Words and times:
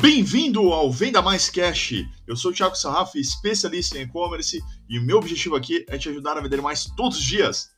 Bem-vindo 0.00 0.72
ao 0.72 0.92
Venda 0.92 1.20
Mais 1.20 1.50
Cash. 1.50 2.04
Eu 2.24 2.36
sou 2.36 2.52
o 2.52 2.54
Thiago 2.54 2.76
Sarraf, 2.76 3.16
especialista 3.16 3.98
em 3.98 4.02
e-commerce, 4.02 4.62
e 4.88 4.96
o 4.96 5.02
meu 5.02 5.18
objetivo 5.18 5.56
aqui 5.56 5.84
é 5.88 5.98
te 5.98 6.08
ajudar 6.08 6.38
a 6.38 6.40
vender 6.40 6.62
mais 6.62 6.84
todos 6.96 7.18
os 7.18 7.24
dias. 7.24 7.68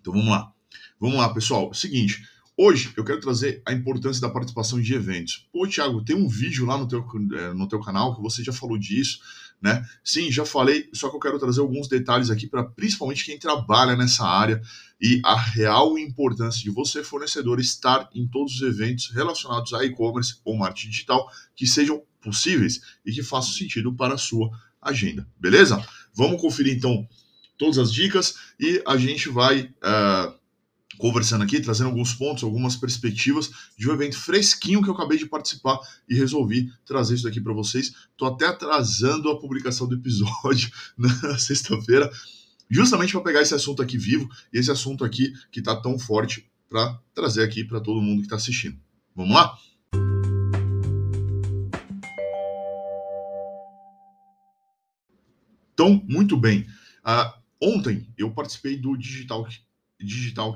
Então 0.00 0.14
vamos 0.14 0.30
lá. 0.30 0.50
Vamos 0.98 1.18
lá, 1.18 1.28
pessoal. 1.28 1.74
Seguinte, 1.74 2.22
Hoje 2.56 2.92
eu 2.96 3.02
quero 3.02 3.18
trazer 3.18 3.60
a 3.66 3.72
importância 3.72 4.20
da 4.20 4.30
participação 4.30 4.80
de 4.80 4.94
eventos. 4.94 5.48
Pô, 5.52 5.66
Thiago, 5.66 6.04
tem 6.04 6.14
um 6.14 6.28
vídeo 6.28 6.64
lá 6.64 6.78
no 6.78 6.86
teu, 6.86 7.04
eh, 7.36 7.52
no 7.52 7.66
teu 7.66 7.80
canal 7.80 8.14
que 8.14 8.22
você 8.22 8.44
já 8.44 8.52
falou 8.52 8.78
disso, 8.78 9.18
né? 9.60 9.84
Sim, 10.02 10.30
já 10.30 10.44
falei, 10.44 10.88
só 10.92 11.08
que 11.08 11.16
eu 11.16 11.20
quero 11.20 11.38
trazer 11.38 11.60
alguns 11.60 11.88
detalhes 11.88 12.30
aqui 12.30 12.46
para 12.46 12.64
principalmente 12.64 13.24
quem 13.24 13.38
trabalha 13.38 13.96
nessa 13.96 14.24
área 14.24 14.60
e 15.00 15.20
a 15.24 15.34
real 15.36 15.98
importância 15.98 16.62
de 16.62 16.70
você, 16.70 17.02
fornecedor, 17.02 17.58
estar 17.60 18.08
em 18.14 18.26
todos 18.26 18.54
os 18.54 18.62
eventos 18.62 19.10
relacionados 19.10 19.72
a 19.72 19.84
e-commerce 19.84 20.36
ou 20.44 20.56
marketing 20.56 20.90
digital 20.90 21.28
que 21.54 21.66
sejam 21.66 22.02
possíveis 22.20 22.80
e 23.04 23.12
que 23.12 23.22
façam 23.22 23.52
sentido 23.52 23.94
para 23.94 24.14
a 24.14 24.18
sua 24.18 24.50
agenda, 24.80 25.26
beleza? 25.38 25.84
Vamos 26.14 26.40
conferir 26.40 26.76
então 26.76 27.06
todas 27.58 27.78
as 27.78 27.92
dicas 27.92 28.34
e 28.58 28.82
a 28.86 28.96
gente 28.96 29.28
vai. 29.28 29.62
Uh, 29.82 30.43
conversando 30.98 31.44
aqui, 31.44 31.60
trazendo 31.60 31.88
alguns 31.88 32.14
pontos, 32.14 32.44
algumas 32.44 32.76
perspectivas 32.76 33.50
de 33.76 33.88
um 33.88 33.92
evento 33.92 34.18
fresquinho 34.18 34.82
que 34.82 34.88
eu 34.88 34.94
acabei 34.94 35.18
de 35.18 35.26
participar 35.26 35.78
e 36.08 36.14
resolvi 36.14 36.72
trazer 36.84 37.14
isso 37.14 37.28
aqui 37.28 37.40
para 37.40 37.52
vocês. 37.52 37.94
Estou 38.10 38.28
até 38.28 38.46
atrasando 38.46 39.28
a 39.30 39.38
publicação 39.38 39.86
do 39.86 39.94
episódio 39.94 40.70
na 40.96 41.38
sexta-feira, 41.38 42.10
justamente 42.70 43.12
para 43.12 43.22
pegar 43.22 43.42
esse 43.42 43.54
assunto 43.54 43.82
aqui 43.82 43.98
vivo 43.98 44.28
e 44.52 44.58
esse 44.58 44.70
assunto 44.70 45.04
aqui 45.04 45.32
que 45.50 45.60
está 45.60 45.76
tão 45.76 45.98
forte 45.98 46.48
para 46.68 46.98
trazer 47.14 47.42
aqui 47.42 47.64
para 47.64 47.80
todo 47.80 48.00
mundo 48.00 48.20
que 48.20 48.26
está 48.26 48.36
assistindo. 48.36 48.78
Vamos 49.14 49.34
lá? 49.34 49.56
Então, 55.72 56.02
muito 56.08 56.36
bem. 56.36 56.66
Uh, 57.04 57.32
ontem 57.60 58.06
eu 58.16 58.30
participei 58.30 58.76
do 58.76 58.96
Digital 58.96 59.46
Digital 60.00 60.54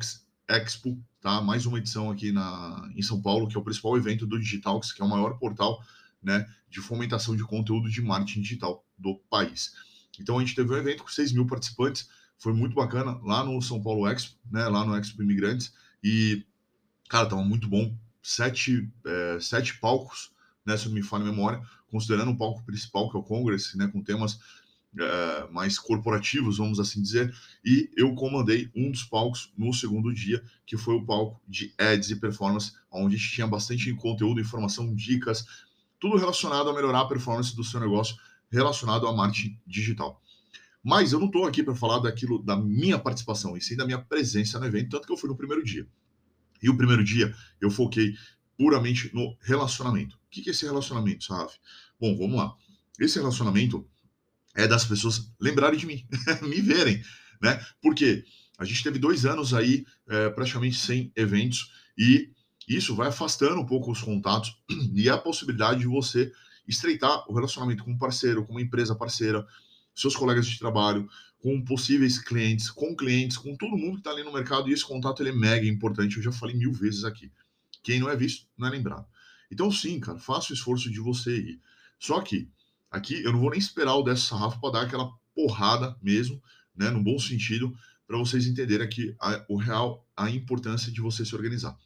Expo, 0.49 0.99
tá? 1.21 1.43
Mais 1.43 1.67
uma 1.67 1.79
edição 1.79 2.11
aqui 2.11 2.33
na, 2.33 2.91
em 2.97 3.03
São 3.03 3.21
Paulo, 3.21 3.47
que 3.47 3.57
é 3.57 3.61
o 3.61 3.63
principal 3.63 3.97
evento 3.97 4.27
do 4.27 4.39
Digitalx, 4.39 4.93
que 4.93 5.03
é 5.03 5.05
o 5.05 5.09
maior 5.09 5.39
portal 5.39 5.85
né, 6.23 6.49
de 6.71 6.81
fomentação 6.81 7.37
de 7.37 7.45
conteúdo 7.45 7.91
de 7.91 8.01
marketing 8.01 8.41
digital 8.41 8.85
do 8.97 9.17
país. 9.31 9.75
Então 10.19 10.39
a 10.39 10.41
gente 10.41 10.55
teve 10.55 10.73
um 10.73 10.77
evento 10.77 11.03
com 11.03 11.09
6 11.11 11.33
mil 11.33 11.47
participantes, 11.47 12.09
foi 12.39 12.53
muito 12.53 12.75
bacana 12.75 13.21
lá 13.23 13.45
no 13.45 13.61
São 13.61 13.83
Paulo 13.83 14.09
Expo, 14.09 14.37
né, 14.51 14.67
lá 14.69 14.85
no 14.85 14.97
Expo 14.97 15.23
Imigrantes, 15.23 15.73
e, 16.03 16.47
cara, 17.09 17.29
tava 17.29 17.43
muito 17.43 17.69
bom. 17.69 17.95
Sete, 18.23 18.91
é, 19.07 19.39
sete 19.41 19.79
palcos, 19.79 20.33
né, 20.65 20.77
se 20.77 20.87
não 20.87 20.95
me 20.95 21.03
falha 21.03 21.25
a 21.25 21.31
memória, 21.31 21.63
considerando 21.89 22.31
o 22.31 22.37
palco 22.37 22.65
principal, 22.65 23.11
que 23.11 23.17
é 23.17 23.21
o 23.21 23.23
Congress, 23.23 23.77
né, 23.77 23.87
com 23.89 24.03
temas 24.03 24.39
é, 24.99 25.49
mais 25.51 25.79
corporativos, 25.79 26.59
vamos 26.59 26.81
assim 26.81 27.03
dizer, 27.03 27.35
e 27.65 27.91
eu 27.97 28.15
comandei 28.15 28.71
um 28.75 28.91
dos 28.91 29.05
palcos 29.05 29.53
no 29.57 29.73
segundo 29.73 30.13
dia, 30.13 30.43
que 30.67 30.77
foi 30.77 30.95
o 30.95 31.05
palco 31.05 31.41
de 31.47 31.75
ads 31.79 32.11
e 32.11 32.17
performance, 32.17 32.73
onde 32.91 33.15
a 33.15 33.19
gente 33.19 33.31
tinha 33.31 33.47
bastante 33.47 33.93
conteúdo, 33.95 34.41
informação, 34.41 34.95
dicas, 34.95 35.45
tudo 36.01 36.17
relacionado 36.17 36.71
a 36.71 36.75
melhorar 36.75 37.01
a 37.01 37.09
performance 37.09 37.55
do 37.55 37.65
seu 37.65 37.81
negócio, 37.81 38.17
relacionado 38.51 39.07
a 39.07 39.13
marketing 39.13 39.59
digital. 39.67 40.23
Mas 40.83 41.13
eu 41.13 41.19
não 41.19 41.27
estou 41.27 41.45
aqui 41.45 41.63
para 41.63 41.75
falar 41.75 41.99
daquilo 41.99 42.43
da 42.43 42.57
minha 42.57 42.99
participação, 42.99 43.57
e 43.57 43.61
sim 43.61 43.77
da 43.77 43.85
minha 43.85 43.99
presença 43.99 44.59
no 44.59 44.67
evento, 44.67 44.91
tanto 44.91 45.07
que 45.07 45.13
eu 45.13 45.17
fui 45.17 45.29
no 45.29 45.37
primeiro 45.37 45.63
dia. 45.63 45.87
E 46.63 46.71
o 46.71 46.77
primeiro 46.77 47.05
dia 47.05 47.35
eu 47.61 47.71
foquei 47.71 48.15
puramente 48.57 49.15
no 49.15 49.37
relacionamento. 49.41 50.17
O 50.17 50.31
que 50.31 50.49
é 50.49 50.53
esse 50.53 50.65
relacionamento, 50.65 51.25
Saraf? 51.25 51.57
Bom, 52.01 52.17
vamos 52.17 52.37
lá. 52.37 52.55
Esse 52.99 53.19
relacionamento 53.19 53.87
é 54.55 54.67
das 54.67 54.85
pessoas 54.85 55.33
lembrarem 55.41 55.79
de 55.79 55.87
mim, 55.87 56.07
me 56.43 56.61
verem, 56.61 57.03
né? 57.41 57.65
Porque 57.83 58.25
a 58.59 58.65
gente 58.65 58.83
teve 58.83 58.99
dois 58.99 59.25
anos 59.25 59.55
aí 59.55 59.85
é, 60.09 60.31
praticamente 60.31 60.77
sem 60.77 61.13
eventos 61.15 61.71
e 61.97 62.31
isso 62.69 62.95
vai 62.95 63.09
afastando 63.09 63.61
um 63.61 63.67
pouco 63.67 63.91
os 63.91 64.03
contatos 64.03 64.57
e 64.95 65.09
a 65.09 65.17
possibilidade 65.17 65.81
de 65.81 65.87
você 65.87 66.33
estreitar 66.67 67.25
o 67.31 67.35
relacionamento 67.35 67.83
com 67.83 67.93
um 67.93 67.99
parceiro, 67.99 68.45
com 68.45 68.53
uma 68.53 68.61
empresa 68.61 68.95
parceira, 68.95 69.47
seus 69.95 70.15
colegas 70.15 70.47
de 70.47 70.59
trabalho, 70.59 71.09
com 71.39 71.65
possíveis 71.65 72.19
clientes, 72.19 72.71
com 72.71 72.95
clientes, 72.95 73.39
com 73.39 73.57
todo 73.57 73.77
mundo 73.77 73.95
que 73.95 74.01
está 74.01 74.11
ali 74.11 74.23
no 74.23 74.33
mercado 74.33 74.69
e 74.69 74.73
esse 74.73 74.85
contato 74.85 75.23
ele 75.23 75.31
é 75.31 75.35
mega 75.35 75.67
importante. 75.67 76.17
Eu 76.17 76.23
já 76.23 76.33
falei 76.33 76.55
mil 76.55 76.73
vezes 76.73 77.05
aqui. 77.05 77.33
Quem 77.83 78.01
não 78.01 78.11
é 78.11 78.17
visto 78.17 78.47
não 78.57 78.69
é 78.69 78.71
lembrado. 78.71 79.07
Então, 79.51 79.71
sim, 79.71 79.99
cara, 79.99 80.19
faça 80.19 80.53
o 80.53 80.55
esforço 80.55 80.91
de 80.91 81.01
você 81.01 81.39
ir. 81.39 81.61
Só 81.99 82.21
que 82.21 82.51
Aqui 82.91 83.23
eu 83.23 83.33
não 83.33 83.41
vou 83.41 83.51
nem 83.51 83.59
esperar 83.59 83.95
o 83.95 84.03
dessa 84.03 84.29
sarrafo 84.29 84.61
para 84.61 84.73
dar 84.73 84.83
aquela 84.83 85.13
porrada 85.35 85.97
mesmo, 86.03 86.43
né, 86.75 86.91
no 86.91 87.03
bom 87.03 87.19
sentido, 87.19 87.77
para 88.07 88.17
vocês 88.17 88.47
entenderem 88.47 88.87
aqui 88.87 89.15
a, 89.21 89.45
o 89.49 89.57
real, 89.57 90.07
a 90.17 90.31
importância 90.31 90.91
de 90.91 91.01
você 91.01 91.25
se 91.25 91.35
organizar. 91.35 91.77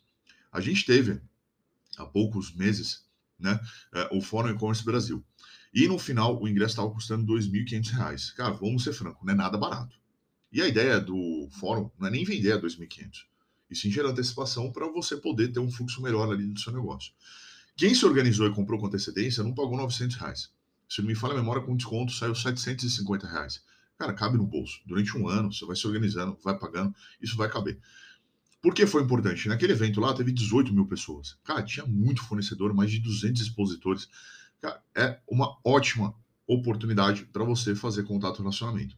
A 0.52 0.60
gente 0.60 0.86
teve 0.86 1.20
há 1.98 2.06
poucos 2.06 2.54
meses, 2.54 3.04
né, 3.38 3.58
é, 3.92 4.08
o 4.12 4.20
Fórum 4.20 4.50
E-Commerce 4.50 4.84
Brasil. 4.84 5.24
E 5.74 5.88
no 5.88 5.98
final 5.98 6.40
o 6.40 6.46
ingresso 6.46 6.72
estava 6.72 6.90
custando 6.90 7.34
R$ 7.34 7.40
2.500. 7.40 8.34
Cara, 8.34 8.52
vamos 8.52 8.84
ser 8.84 8.92
franco, 8.92 9.24
não 9.24 9.32
é 9.32 9.36
nada 9.36 9.58
barato. 9.58 9.96
E 10.52 10.62
a 10.62 10.68
ideia 10.68 11.00
do 11.00 11.48
fórum 11.50 11.90
não 11.98 12.06
é 12.06 12.10
nem 12.10 12.24
vender 12.24 12.52
a 12.52 12.60
2.500, 12.60 13.24
e 13.70 13.74
sim 13.74 13.90
gerar 13.90 14.10
antecipação 14.10 14.70
para 14.70 14.86
você 14.86 15.16
poder 15.16 15.48
ter 15.48 15.60
um 15.60 15.70
fluxo 15.70 16.02
melhor 16.02 16.30
ali 16.30 16.46
no 16.46 16.58
seu 16.58 16.72
negócio. 16.72 17.12
Quem 17.74 17.94
se 17.94 18.04
organizou 18.04 18.46
e 18.46 18.54
comprou 18.54 18.78
com 18.78 18.86
antecedência 18.86 19.42
não 19.42 19.54
pagou 19.54 19.78
900 19.78 20.16
reais 20.16 20.50
se 20.92 21.00
não 21.00 21.08
me 21.08 21.14
falha 21.14 21.32
a 21.32 21.36
memória, 21.36 21.62
com 21.62 21.74
desconto 21.74 22.12
saiu 22.12 22.34
750 22.34 23.26
reais. 23.26 23.62
Cara, 23.96 24.12
cabe 24.12 24.36
no 24.36 24.46
bolso. 24.46 24.78
Durante 24.84 25.16
um 25.16 25.26
ano, 25.26 25.50
você 25.50 25.64
vai 25.64 25.74
se 25.74 25.86
organizando, 25.86 26.36
vai 26.44 26.58
pagando, 26.58 26.94
isso 27.18 27.34
vai 27.34 27.48
caber. 27.48 27.78
Por 28.60 28.74
que 28.74 28.86
foi 28.86 29.02
importante? 29.02 29.48
Naquele 29.48 29.72
evento 29.72 30.02
lá 30.02 30.12
teve 30.12 30.30
18 30.30 30.70
mil 30.70 30.84
pessoas. 30.84 31.38
Cara, 31.44 31.62
tinha 31.62 31.86
muito 31.86 32.22
fornecedor, 32.22 32.74
mais 32.74 32.90
de 32.90 32.98
200 32.98 33.40
expositores. 33.40 34.06
Cara, 34.60 34.82
é 34.94 35.18
uma 35.26 35.56
ótima 35.64 36.14
oportunidade 36.46 37.24
para 37.24 37.42
você 37.42 37.74
fazer 37.74 38.02
contato 38.02 38.36
e 38.36 38.38
relacionamento. 38.40 38.94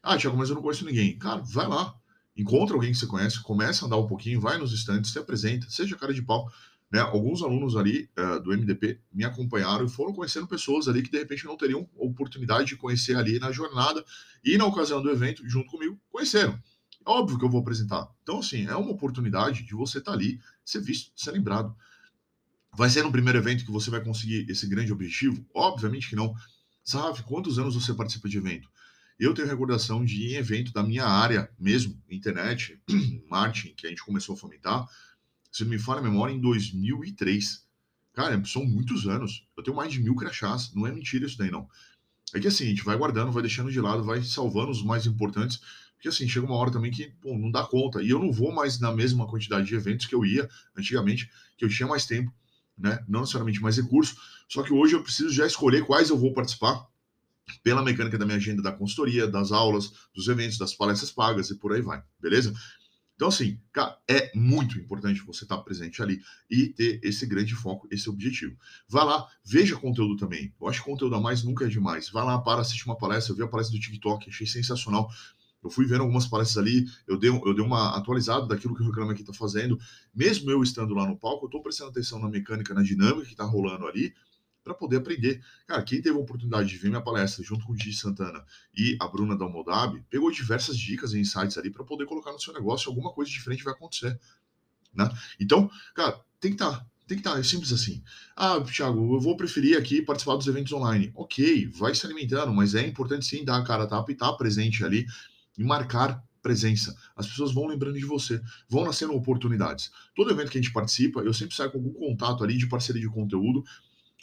Ah, 0.00 0.16
Tiago, 0.16 0.36
mas 0.36 0.48
eu 0.48 0.54
não 0.54 0.62
conheço 0.62 0.84
ninguém. 0.84 1.18
Cara, 1.18 1.42
vai 1.42 1.66
lá. 1.66 1.92
Encontra 2.36 2.76
alguém 2.76 2.92
que 2.92 2.98
você 2.98 3.06
conhece, 3.06 3.42
começa 3.42 3.84
a 3.84 3.86
andar 3.86 3.96
um 3.96 4.06
pouquinho, 4.06 4.40
vai 4.40 4.58
nos 4.58 4.72
estantes, 4.72 5.10
se 5.10 5.18
apresenta, 5.18 5.68
seja 5.70 5.96
cara 5.96 6.14
de 6.14 6.22
pau. 6.22 6.48
Né? 6.96 7.02
Alguns 7.02 7.42
alunos 7.42 7.76
ali 7.76 8.08
uh, 8.18 8.40
do 8.40 8.56
MDP 8.56 8.98
me 9.12 9.22
acompanharam 9.22 9.84
e 9.84 9.88
foram 9.88 10.14
conhecendo 10.14 10.46
pessoas 10.46 10.88
ali 10.88 11.02
que 11.02 11.10
de 11.10 11.18
repente 11.18 11.44
não 11.44 11.54
teriam 11.54 11.86
oportunidade 11.94 12.68
de 12.68 12.76
conhecer 12.76 13.14
ali 13.14 13.38
na 13.38 13.52
jornada 13.52 14.02
e 14.42 14.56
na 14.56 14.64
ocasião 14.64 15.02
do 15.02 15.10
evento, 15.10 15.46
junto 15.46 15.70
comigo, 15.70 16.00
conheceram. 16.10 16.58
É 17.06 17.10
óbvio 17.10 17.38
que 17.38 17.44
eu 17.44 17.50
vou 17.50 17.60
apresentar. 17.60 18.08
Então, 18.22 18.38
assim, 18.38 18.66
é 18.66 18.74
uma 18.74 18.90
oportunidade 18.92 19.62
de 19.62 19.74
você 19.74 19.98
estar 19.98 20.12
tá 20.12 20.16
ali, 20.16 20.40
ser 20.64 20.80
visto, 20.80 21.12
ser 21.14 21.32
lembrado. 21.32 21.76
Vai 22.74 22.88
ser 22.88 23.02
no 23.02 23.12
primeiro 23.12 23.38
evento 23.38 23.66
que 23.66 23.70
você 23.70 23.90
vai 23.90 24.02
conseguir 24.02 24.46
esse 24.48 24.66
grande 24.66 24.90
objetivo? 24.90 25.46
Obviamente 25.54 26.08
que 26.08 26.16
não. 26.16 26.34
Sabe, 26.82 27.22
quantos 27.24 27.58
anos 27.58 27.74
você 27.74 27.92
participa 27.92 28.26
de 28.26 28.38
evento? 28.38 28.70
Eu 29.20 29.34
tenho 29.34 29.48
recordação 29.48 30.02
de 30.02 30.14
ir 30.14 30.32
em 30.32 30.36
evento 30.36 30.72
da 30.72 30.82
minha 30.82 31.04
área 31.04 31.50
mesmo, 31.58 32.02
internet, 32.08 32.80
marketing, 33.28 33.74
que 33.74 33.86
a 33.86 33.90
gente 33.90 34.02
começou 34.02 34.34
a 34.34 34.38
fomentar, 34.38 34.86
se 35.56 35.64
me 35.64 35.78
falha 35.78 36.00
a 36.00 36.02
memória, 36.02 36.34
em 36.34 36.38
2003. 36.38 37.64
Cara, 38.12 38.44
são 38.44 38.62
muitos 38.62 39.06
anos. 39.06 39.48
Eu 39.56 39.62
tenho 39.62 39.74
mais 39.74 39.90
de 39.90 40.02
mil 40.02 40.14
crachás. 40.14 40.70
Não 40.74 40.86
é 40.86 40.92
mentira 40.92 41.24
isso 41.24 41.38
daí, 41.38 41.50
não. 41.50 41.66
É 42.34 42.40
que 42.40 42.46
assim, 42.46 42.64
a 42.64 42.68
gente 42.68 42.84
vai 42.84 42.94
guardando, 42.94 43.32
vai 43.32 43.42
deixando 43.42 43.72
de 43.72 43.80
lado, 43.80 44.04
vai 44.04 44.22
salvando 44.22 44.70
os 44.70 44.82
mais 44.82 45.06
importantes. 45.06 45.62
Porque 45.94 46.08
assim, 46.08 46.28
chega 46.28 46.44
uma 46.44 46.56
hora 46.56 46.70
também 46.70 46.90
que 46.90 47.06
pô, 47.22 47.38
não 47.38 47.50
dá 47.50 47.64
conta. 47.64 48.02
E 48.02 48.10
eu 48.10 48.18
não 48.18 48.30
vou 48.30 48.52
mais 48.52 48.78
na 48.78 48.92
mesma 48.92 49.26
quantidade 49.26 49.66
de 49.66 49.74
eventos 49.74 50.04
que 50.04 50.14
eu 50.14 50.26
ia 50.26 50.46
antigamente, 50.76 51.30
que 51.56 51.64
eu 51.64 51.70
tinha 51.70 51.88
mais 51.88 52.04
tempo, 52.04 52.30
né? 52.76 53.02
Não 53.08 53.20
necessariamente 53.20 53.62
mais 53.62 53.78
recurso. 53.78 54.14
Só 54.50 54.62
que 54.62 54.74
hoje 54.74 54.94
eu 54.94 55.02
preciso 55.02 55.30
já 55.30 55.46
escolher 55.46 55.86
quais 55.86 56.10
eu 56.10 56.18
vou 56.18 56.34
participar 56.34 56.86
pela 57.62 57.82
mecânica 57.82 58.18
da 58.18 58.26
minha 58.26 58.36
agenda 58.36 58.60
da 58.60 58.72
consultoria, 58.72 59.26
das 59.26 59.52
aulas, 59.52 59.90
dos 60.14 60.28
eventos, 60.28 60.58
das 60.58 60.74
palestras 60.74 61.10
pagas 61.10 61.48
e 61.48 61.54
por 61.54 61.72
aí 61.72 61.80
vai, 61.80 62.02
beleza? 62.20 62.52
Então, 63.16 63.28
assim, 63.28 63.58
cara, 63.72 63.98
é 64.06 64.30
muito 64.34 64.78
importante 64.78 65.22
você 65.22 65.44
estar 65.44 65.56
presente 65.58 66.02
ali 66.02 66.20
e 66.50 66.68
ter 66.68 67.00
esse 67.02 67.26
grande 67.26 67.54
foco, 67.54 67.88
esse 67.90 68.10
objetivo. 68.10 68.56
Vá 68.86 69.02
lá, 69.02 69.26
veja 69.42 69.74
conteúdo 69.74 70.16
também. 70.16 70.54
Eu 70.60 70.68
acho 70.68 70.80
que 70.80 70.90
conteúdo 70.90 71.16
a 71.16 71.20
mais 71.20 71.42
nunca 71.42 71.64
é 71.64 71.68
demais. 71.68 72.10
Vá 72.10 72.22
lá 72.22 72.38
para 72.38 72.60
assistir 72.60 72.84
uma 72.86 72.96
palestra. 72.96 73.32
Eu 73.32 73.36
vi 73.36 73.42
a 73.42 73.48
palestra 73.48 73.76
do 73.76 73.80
TikTok, 73.80 74.28
achei 74.28 74.46
sensacional. 74.46 75.10
Eu 75.64 75.70
fui 75.70 75.86
vendo 75.86 76.02
algumas 76.02 76.26
palestras 76.26 76.58
ali, 76.58 76.86
eu 77.08 77.18
dei, 77.18 77.30
eu 77.30 77.54
dei 77.54 77.64
uma 77.64 77.96
atualizada 77.96 78.46
daquilo 78.46 78.74
que 78.74 78.82
o 78.82 78.86
Reclame 78.86 79.12
aqui 79.12 79.22
está 79.22 79.32
fazendo. 79.32 79.78
Mesmo 80.14 80.50
eu 80.50 80.62
estando 80.62 80.94
lá 80.94 81.06
no 81.06 81.16
palco, 81.16 81.46
eu 81.46 81.48
estou 81.48 81.62
prestando 81.62 81.90
atenção 81.90 82.20
na 82.20 82.28
mecânica, 82.28 82.72
na 82.72 82.82
dinâmica 82.82 83.24
que 83.24 83.32
está 83.32 83.44
rolando 83.44 83.86
ali, 83.86 84.14
para 84.66 84.74
poder 84.74 84.96
aprender. 84.96 85.40
Cara, 85.64 85.80
quem 85.84 86.02
teve 86.02 86.16
a 86.16 86.20
oportunidade 86.20 86.68
de 86.68 86.76
ver 86.76 86.88
minha 86.88 87.00
palestra 87.00 87.44
junto 87.44 87.64
com 87.64 87.72
o 87.72 87.76
Gigi 87.76 87.96
Santana 87.96 88.44
e 88.76 88.96
a 89.00 89.06
Bruna 89.06 89.38
da 89.38 89.48
Modab, 89.48 90.04
pegou 90.10 90.28
diversas 90.32 90.76
dicas 90.76 91.12
e 91.12 91.20
insights 91.20 91.56
ali 91.56 91.70
para 91.70 91.84
poder 91.84 92.04
colocar 92.04 92.32
no 92.32 92.40
seu 92.40 92.52
negócio 92.52 92.90
alguma 92.90 93.12
coisa 93.12 93.30
diferente 93.30 93.62
vai 93.62 93.72
acontecer. 93.72 94.18
Né? 94.92 95.08
Então, 95.38 95.70
cara, 95.94 96.20
tem 96.40 96.50
que 96.50 96.60
estar. 96.60 96.80
Tá, 96.80 96.86
tem 97.06 97.16
que 97.16 97.20
estar, 97.20 97.34
tá, 97.34 97.38
é 97.38 97.44
simples 97.44 97.72
assim. 97.72 98.02
Ah, 98.34 98.60
Thiago, 98.60 99.14
eu 99.14 99.20
vou 99.20 99.36
preferir 99.36 99.78
aqui 99.78 100.02
participar 100.02 100.34
dos 100.34 100.48
eventos 100.48 100.72
online. 100.72 101.12
Ok, 101.14 101.68
vai 101.68 101.94
se 101.94 102.04
alimentando, 102.04 102.52
mas 102.52 102.74
é 102.74 102.84
importante 102.84 103.24
sim 103.24 103.44
dar 103.44 103.58
a 103.58 103.64
cara 103.64 103.84
a 103.84 103.86
tapa 103.86 104.10
e 104.10 104.14
estar 104.14 104.32
tá 104.32 104.36
presente 104.36 104.84
ali 104.84 105.06
e 105.56 105.62
marcar 105.62 106.20
presença. 106.42 106.96
As 107.16 107.26
pessoas 107.26 107.52
vão 107.52 107.66
lembrando 107.66 107.98
de 107.98 108.04
você, 108.04 108.40
vão 108.68 108.84
nascendo 108.84 109.12
oportunidades. 109.14 109.90
Todo 110.14 110.30
evento 110.30 110.50
que 110.50 110.58
a 110.58 110.60
gente 110.60 110.72
participa, 110.72 111.20
eu 111.20 111.34
sempre 111.34 111.56
saio 111.56 111.72
com 111.72 111.78
algum 111.78 111.92
contato 111.92 112.44
ali 112.44 112.56
de 112.56 112.68
parceria 112.68 113.02
de 113.02 113.08
conteúdo, 113.08 113.64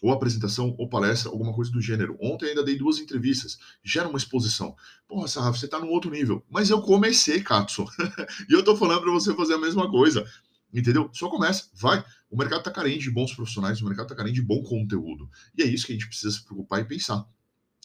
ou 0.04 0.12
apresentação, 0.12 0.76
ou 0.78 0.90
palestra, 0.90 1.32
alguma 1.32 1.54
coisa 1.54 1.72
do 1.72 1.82
gênero. 1.82 2.18
Ontem 2.22 2.48
ainda 2.48 2.62
dei 2.62 2.78
duas 2.78 3.00
entrevistas, 3.00 3.58
gera 3.82 4.10
uma 4.10 4.18
exposição. 4.18 4.76
Porra, 5.08 5.30
Sarraf, 5.30 5.58
você 5.58 5.66
tá 5.66 5.80
num 5.80 5.88
outro 5.88 6.12
nível. 6.12 6.44
Mas 6.50 6.70
eu 6.70 6.82
comecei, 6.82 7.42
Katsu. 7.42 7.86
e 8.50 8.54
eu 8.54 8.62
tô 8.62 8.76
falando 8.76 9.02
para 9.02 9.12
você 9.14 9.34
fazer 9.34 9.54
a 9.54 9.58
mesma 9.58 9.90
coisa. 9.90 10.30
Entendeu? 10.74 11.10
Só 11.14 11.30
começa, 11.30 11.70
vai. 11.74 12.04
O 12.30 12.38
mercado 12.38 12.64
tá 12.64 12.72
carente 12.72 13.06
de 13.06 13.12
bons 13.12 13.34
profissionais, 13.34 13.82
o 13.82 13.86
mercado 13.86 14.08
tá 14.08 14.16
carente 14.16 14.36
de 14.36 14.42
bom 14.42 14.62
conteúdo. 14.62 15.30
E 15.58 15.64
é 15.64 15.66
isso 15.66 15.86
que 15.86 15.94
a 15.94 15.96
gente 15.96 16.08
precisa 16.08 16.32
se 16.36 16.44
preocupar 16.44 16.82
e 16.82 16.86
pensar. 16.86 17.26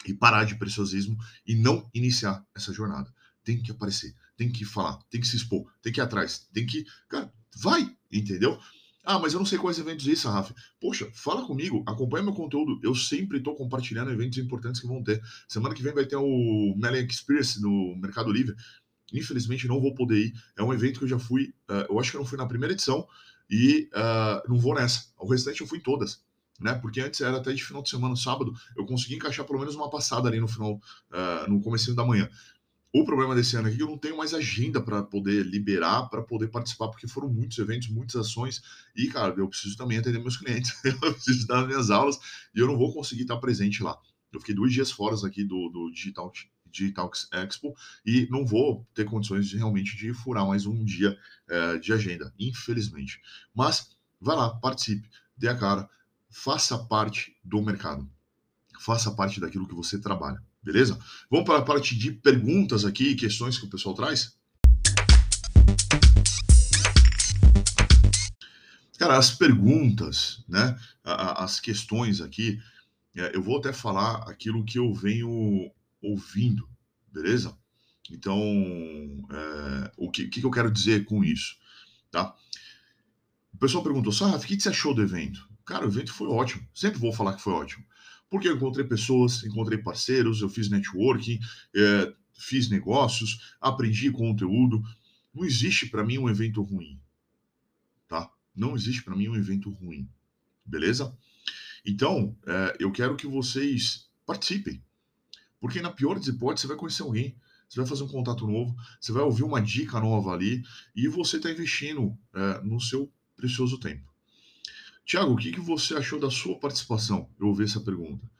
E 0.05 0.12
parar 0.12 0.43
de 0.43 0.56
preciosismo 0.56 1.17
e 1.47 1.55
não 1.55 1.88
iniciar 1.94 2.44
essa 2.53 2.73
jornada. 2.73 3.15
Tem 3.44 3.62
que 3.62 3.70
aparecer 3.70 4.12
tem 4.38 4.50
que 4.50 4.65
falar, 4.65 4.97
tem 5.11 5.20
que 5.20 5.26
se 5.26 5.37
expor, 5.37 5.69
tem 5.82 5.93
que 5.93 6.00
ir 6.00 6.03
atrás, 6.03 6.49
tem 6.53 6.65
que. 6.65 6.87
Cara, 7.09 7.31
vai, 7.56 7.93
entendeu? 8.11 8.59
Ah, 9.10 9.19
mas 9.19 9.32
eu 9.32 9.38
não 9.38 9.46
sei 9.46 9.56
quais 9.56 9.78
eventos 9.78 10.06
isso, 10.06 10.28
Rafa. 10.28 10.55
Poxa, 10.78 11.10
fala 11.14 11.46
comigo, 11.46 11.82
acompanha 11.87 12.22
meu 12.22 12.34
conteúdo. 12.34 12.78
Eu 12.84 12.94
sempre 12.94 13.38
estou 13.38 13.55
compartilhando 13.56 14.10
eventos 14.10 14.37
importantes 14.37 14.82
que 14.82 14.87
vão 14.87 15.02
ter. 15.02 15.22
Semana 15.49 15.75
que 15.75 15.82
vem 15.82 15.94
vai 15.94 16.05
ter 16.05 16.16
o 16.16 16.75
Melian 16.76 17.06
Experience 17.06 17.58
no 17.58 17.96
Mercado 17.96 18.31
Livre. 18.31 18.55
Infelizmente 19.10 19.66
não 19.66 19.81
vou 19.81 19.94
poder 19.94 20.26
ir. 20.26 20.34
É 20.58 20.62
um 20.62 20.75
evento 20.75 20.99
que 20.99 21.06
eu 21.06 21.08
já 21.08 21.19
fui, 21.19 21.55
uh, 21.70 21.90
eu 21.90 21.99
acho 21.99 22.10
que 22.10 22.19
eu 22.19 22.20
não 22.20 22.26
fui 22.26 22.37
na 22.37 22.44
primeira 22.44 22.75
edição 22.75 23.08
e 23.49 23.88
uh, 23.94 24.46
não 24.46 24.58
vou 24.58 24.75
nessa. 24.75 25.06
O 25.19 25.26
restante 25.26 25.62
eu 25.62 25.66
fui 25.66 25.81
todas. 25.81 26.22
Né? 26.60 26.75
Porque 26.75 27.00
antes 27.00 27.22
era 27.22 27.38
até 27.38 27.50
de 27.55 27.64
final 27.64 27.82
de 27.82 27.88
semana, 27.88 28.14
sábado, 28.14 28.52
eu 28.76 28.84
consegui 28.84 29.14
encaixar 29.14 29.46
pelo 29.46 29.58
menos 29.58 29.75
uma 29.75 29.88
passada 29.88 30.28
ali 30.28 30.38
no 30.38 30.49
final, 30.49 30.75
uh, 30.75 31.49
no 31.49 31.62
começo 31.62 31.94
da 31.94 32.05
manhã. 32.05 32.28
O 32.93 33.05
problema 33.05 33.35
desse 33.35 33.55
ano 33.55 33.67
aqui 33.67 33.75
é 33.75 33.76
que 33.76 33.82
eu 33.82 33.88
não 33.88 33.99
tenho 33.99 34.17
mais 34.17 34.32
agenda 34.32 34.81
para 34.81 35.02
poder 35.02 35.44
liberar, 35.44 36.08
para 36.08 36.23
poder 36.23 36.49
participar, 36.49 36.88
porque 36.88 37.06
foram 37.06 37.29
muitos 37.29 37.58
eventos, 37.58 37.88
muitas 37.88 38.17
ações, 38.17 38.62
e, 38.96 39.08
cara, 39.08 39.35
eu 39.37 39.46
preciso 39.46 39.76
também 39.76 39.99
atender 39.99 40.19
meus 40.19 40.37
clientes, 40.38 40.73
eu 40.85 40.99
preciso 40.99 41.46
dar 41.46 41.67
minhas 41.67 41.90
aulas, 41.90 42.19
e 42.55 42.61
eu 42.61 42.67
não 42.67 42.79
vou 42.79 42.93
conseguir 42.93 43.23
estar 43.23 43.37
presente 43.37 43.82
lá. 43.82 43.99
Eu 44.32 44.40
fiquei 44.40 44.55
dois 44.55 44.73
dias 44.73 44.90
fora 44.90 45.14
aqui 45.26 45.44
do, 45.44 45.69
do 45.69 45.90
Digital, 45.90 46.32
Digital 46.70 47.11
Expo 47.32 47.75
e 48.05 48.29
não 48.31 48.44
vou 48.44 48.87
ter 48.94 49.05
condições 49.05 49.49
de 49.49 49.56
realmente 49.56 49.96
de 49.96 50.12
furar 50.12 50.46
mais 50.46 50.67
um 50.67 50.84
dia 50.84 51.19
é, 51.49 51.79
de 51.79 51.93
agenda, 51.93 52.32
infelizmente. 52.38 53.20
Mas 53.55 53.96
vai 54.20 54.37
lá, 54.37 54.50
participe, 54.50 55.08
dê 55.37 55.49
a 55.49 55.56
cara, 55.56 55.88
faça 56.31 56.79
parte 56.79 57.37
do 57.43 57.62
mercado, 57.62 58.08
faça 58.81 59.11
parte 59.11 59.41
daquilo 59.41 59.67
que 59.67 59.75
você 59.75 59.99
trabalha. 59.99 60.43
Beleza? 60.62 60.99
Vamos 61.31 61.46
para 61.46 61.58
a 61.58 61.64
parte 61.64 61.96
de 61.96 62.12
perguntas 62.12 62.84
aqui, 62.84 63.14
questões 63.14 63.58
que 63.58 63.64
o 63.64 63.70
pessoal 63.70 63.94
traz? 63.94 64.37
Cara, 68.99 69.16
as 69.16 69.31
perguntas, 69.31 70.44
né? 70.49 70.76
As 71.05 71.60
questões 71.60 72.20
aqui, 72.20 72.60
é, 73.14 73.34
eu 73.34 73.40
vou 73.40 73.58
até 73.58 73.72
falar 73.72 74.28
aquilo 74.28 74.64
que 74.64 74.78
eu 74.78 74.93
venho 74.93 75.70
ouvindo, 76.02 76.69
beleza? 77.06 77.56
Então, 78.10 78.40
é, 79.31 79.93
o 79.96 80.10
que, 80.10 80.26
que 80.26 80.43
eu 80.43 80.50
quero 80.50 80.70
dizer 80.70 81.05
com 81.05 81.22
isso, 81.22 81.56
tá? 82.10 82.34
O 83.55 83.58
pessoal 83.58 83.84
perguntou, 83.84 84.12
Sarraf, 84.12 84.44
o 84.44 84.46
que 84.46 84.60
você 84.60 84.69
achou 84.69 84.93
do 84.93 85.02
evento? 85.02 85.49
Cara, 85.64 85.87
o 85.87 85.88
evento 85.88 86.12
foi 86.12 86.26
ótimo. 86.28 86.66
Sempre 86.75 86.99
vou 86.99 87.12
falar 87.12 87.34
que 87.34 87.43
foi 87.43 87.52
ótimo 87.52 87.84
porque 88.30 88.48
eu 88.48 88.56
encontrei 88.56 88.84
pessoas, 88.86 89.44
encontrei 89.44 89.78
parceiros, 89.78 90.42
eu 90.42 90.48
fiz 90.48 90.69
networking, 90.69 91.38
é, 91.75 92.14
fiz 92.34 92.69
negócios, 92.69 93.54
aprendi 93.60 94.10
conteúdo. 94.10 94.82
Não 95.34 95.44
existe 95.44 95.86
para 95.86 96.04
mim 96.04 96.19
um 96.19 96.28
evento 96.28 96.62
ruim, 96.62 97.00
tá? 98.06 98.30
Não 98.54 98.75
existe 98.75 99.02
para 99.02 99.16
mim 99.16 99.28
um 99.28 99.36
evento 99.36 99.70
ruim, 99.70 100.08
beleza? 100.64 101.16
Então, 101.84 102.36
é, 102.46 102.76
eu 102.80 102.90
quero 102.92 103.16
que 103.16 103.26
vocês 103.26 104.08
participem, 104.26 104.82
porque 105.60 105.81
na 105.81 105.90
pior 105.90 106.16
das 106.16 106.26
hipóteses 106.26 106.62
você 106.62 106.69
vai 106.69 106.76
conhecer 106.76 107.02
alguém, 107.02 107.36
você 107.69 107.81
vai 107.81 107.88
fazer 107.88 108.02
um 108.02 108.08
contato 108.08 108.46
novo, 108.46 108.74
você 109.00 109.12
vai 109.12 109.22
ouvir 109.22 109.42
uma 109.42 109.60
dica 109.60 110.00
nova 110.00 110.32
ali 110.32 110.62
e 110.96 111.06
você 111.06 111.36
está 111.36 111.50
investindo 111.50 112.19
é, 112.34 112.62
no 112.62 112.81
seu 112.81 113.12
precioso 113.36 113.78
tempo. 113.78 114.07
Tiago, 115.08 115.32
o 115.32 115.37
que, 115.38 115.50
que 115.50 115.60
você 115.60 115.94
achou 115.94 116.20
da 116.20 116.31
sua 116.31 116.58
participação? 116.58 117.31
Eu 117.40 117.46
ouvi 117.46 117.64
essa 117.64 117.81
pergunta. 117.81 118.31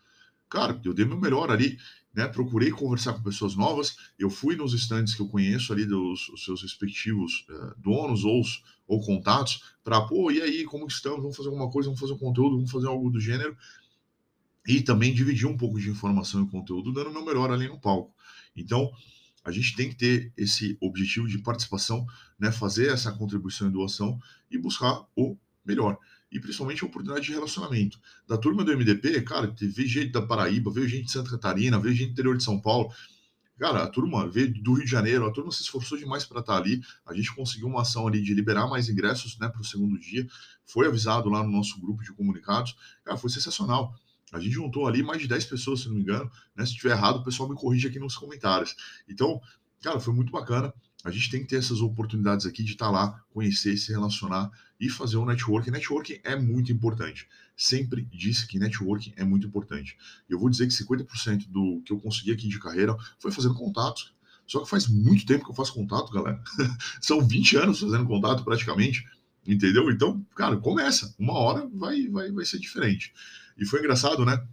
Cara, 0.51 0.79
eu 0.85 0.93
dei 0.93 1.07
meu 1.07 1.19
melhor 1.19 1.51
ali, 1.51 1.79
né? 2.13 2.29
Procurei 2.29 2.71
conversar 2.71 3.15
com 3.15 3.23
pessoas 3.23 3.57
novas. 3.57 3.97
Eu 4.19 4.29
fui 4.29 4.55
nos 4.55 4.75
estandes 4.75 5.15
que 5.15 5.23
eu 5.23 5.29
conheço 5.29 5.73
ali 5.73 5.87
dos 5.87 6.31
seus 6.45 6.61
respectivos 6.61 7.47
uh, 7.49 7.75
donos 7.79 8.23
ou, 8.23 8.43
ou 8.87 9.01
contatos 9.01 9.65
para, 9.83 9.99
pô, 10.03 10.31
e 10.31 10.43
aí, 10.43 10.65
como 10.65 10.87
estamos? 10.87 11.23
Vamos 11.23 11.39
fazer 11.39 11.49
alguma 11.49 11.71
coisa, 11.71 11.89
vamos 11.89 12.01
fazer 12.01 12.13
um 12.13 12.19
conteúdo, 12.19 12.57
vamos 12.57 12.71
fazer 12.71 12.87
algo 12.87 13.09
do 13.09 13.19
gênero. 13.19 13.57
E 14.67 14.83
também 14.83 15.15
dividir 15.15 15.47
um 15.47 15.57
pouco 15.57 15.81
de 15.81 15.89
informação 15.89 16.45
e 16.45 16.51
conteúdo, 16.51 16.93
dando 16.93 17.11
meu 17.11 17.25
melhor 17.25 17.51
ali 17.51 17.67
no 17.67 17.81
palco. 17.81 18.15
Então, 18.55 18.93
a 19.43 19.51
gente 19.51 19.75
tem 19.75 19.89
que 19.89 19.95
ter 19.95 20.35
esse 20.37 20.77
objetivo 20.83 21.27
de 21.27 21.39
participação, 21.39 22.07
né? 22.39 22.53
Fazer 22.53 22.93
essa 22.93 23.11
contribuição 23.11 23.69
e 23.69 23.71
doação 23.71 24.21
e 24.51 24.59
buscar 24.59 25.07
o 25.17 25.35
melhor 25.65 25.99
e 26.31 26.39
principalmente 26.39 26.85
oportunidade 26.85 27.27
de 27.27 27.33
relacionamento. 27.33 27.99
Da 28.27 28.37
turma 28.37 28.65
do 28.65 28.77
MDP, 28.77 29.23
cara, 29.23 29.55
veio 29.61 29.89
gente 29.89 30.13
da 30.13 30.23
Paraíba, 30.23 30.71
veio 30.71 30.89
gente 30.89 31.07
de 31.07 31.13
Santa 31.13 31.31
Catarina, 31.31 31.79
veio 31.79 31.95
gente 31.95 32.09
do 32.09 32.13
interior 32.13 32.37
de 32.37 32.45
São 32.45 32.61
Paulo. 32.61 32.93
Cara, 33.59 33.83
a 33.83 33.89
turma 33.89 34.29
veio 34.29 34.53
do 34.63 34.75
Rio 34.75 34.85
de 34.85 34.91
Janeiro, 34.91 35.27
a 35.27 35.33
turma 35.33 35.51
se 35.51 35.63
esforçou 35.63 35.99
demais 35.99 36.25
para 36.25 36.41
estar 36.41 36.57
ali. 36.57 36.81
A 37.05 37.13
gente 37.13 37.35
conseguiu 37.35 37.67
uma 37.67 37.83
ação 37.83 38.07
ali 38.07 38.23
de 38.23 38.33
liberar 38.33 38.69
mais 38.69 38.89
ingressos 38.89 39.37
né, 39.39 39.49
para 39.49 39.61
o 39.61 39.65
segundo 39.65 39.99
dia. 39.99 40.27
Foi 40.65 40.87
avisado 40.87 41.29
lá 41.29 41.43
no 41.43 41.51
nosso 41.51 41.81
grupo 41.81 42.05
de 42.05 42.13
comunicados. 42.13 42.77
Cara, 43.05 43.17
foi 43.17 43.31
sensacional. 43.31 43.93
A 44.33 44.39
gente 44.39 44.53
juntou 44.53 44.87
ali 44.87 45.03
mais 45.03 45.21
de 45.21 45.27
10 45.27 45.47
pessoas, 45.47 45.81
se 45.81 45.89
não 45.89 45.97
me 45.97 46.03
engano. 46.03 46.31
Né? 46.55 46.65
Se 46.65 46.73
estiver 46.73 46.93
errado, 46.93 47.17
o 47.17 47.25
pessoal 47.25 47.49
me 47.49 47.57
corrige 47.57 47.89
aqui 47.89 47.99
nos 47.99 48.17
comentários. 48.17 48.77
Então, 49.09 49.41
cara, 49.83 49.99
foi 49.99 50.15
muito 50.15 50.31
bacana. 50.31 50.73
A 51.05 51.11
gente 51.11 51.31
tem 51.31 51.41
que 51.41 51.47
ter 51.47 51.57
essas 51.57 51.81
oportunidades 51.81 52.45
aqui 52.45 52.63
de 52.63 52.73
estar 52.73 52.91
lá, 52.91 53.23
conhecer, 53.31 53.77
se 53.77 53.93
relacionar 53.93 54.51
e 54.81 54.89
fazer 54.89 55.17
um 55.17 55.25
networking. 55.25 55.71
Networking 55.71 56.19
é 56.25 56.35
muito 56.35 56.73
importante. 56.73 57.29
Sempre 57.57 58.07
disse 58.13 58.47
que 58.47 58.59
networking 58.59 59.13
é 59.17 59.25
muito 59.25 59.47
importante. 59.47 59.97
Eu 60.29 60.39
vou 60.39 60.51
dizer 60.51 60.67
que 60.67 60.75
50% 60.75 61.49
do 61.49 61.81
que 61.85 61.93
eu 61.93 61.99
consegui 61.99 62.33
aqui 62.33 62.49
de 62.49 62.59
carreira 62.59 62.97
foi 63.19 63.31
fazendo 63.31 63.55
contatos. 63.55 64.13
Só 64.47 64.61
que 64.61 64.71
faz 64.71 64.89
muito 64.89 65.27
tempo 65.27 65.45
que 65.45 65.51
eu 65.51 65.55
faço 65.55 65.75
contato, 65.75 66.13
galera. 66.13 66.43
São 67.01 67.25
20 67.25 67.57
anos 67.57 67.81
fazendo 67.81 68.07
contato 68.07 68.43
praticamente. 68.43 69.05
Entendeu? 69.47 69.91
Então, 69.91 70.25
cara, 70.35 70.57
começa. 70.57 71.15
Uma 71.19 71.35
hora 71.35 71.69
vai, 71.73 72.09
vai, 72.09 72.33
vai 72.33 72.45
ser 72.45 72.59
diferente. 72.59 73.13
E 73.57 73.65
foi 73.65 73.79
engraçado, 73.79 74.25
né? 74.25 74.45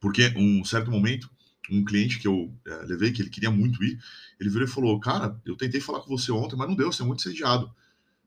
Porque 0.00 0.32
um 0.36 0.64
certo 0.64 0.90
momento 0.90 1.30
um 1.70 1.84
cliente 1.84 2.18
que 2.18 2.26
eu 2.26 2.54
é, 2.66 2.74
levei, 2.84 3.12
que 3.12 3.22
ele 3.22 3.30
queria 3.30 3.50
muito 3.50 3.82
ir, 3.82 3.98
ele 4.40 4.50
virou 4.50 4.66
e 4.66 4.70
falou: 4.70 4.98
Cara, 5.00 5.40
eu 5.44 5.56
tentei 5.56 5.80
falar 5.80 6.00
com 6.00 6.16
você 6.16 6.32
ontem, 6.32 6.56
mas 6.56 6.68
não 6.68 6.76
deu, 6.76 6.92
você 6.92 7.02
é 7.02 7.06
muito 7.06 7.22
sediado. 7.22 7.70